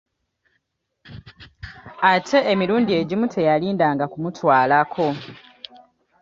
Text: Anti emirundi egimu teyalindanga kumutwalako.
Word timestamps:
Anti 2.09 2.37
emirundi 2.51 2.91
egimu 3.01 3.25
teyalindanga 3.35 4.05
kumutwalako. 4.11 5.07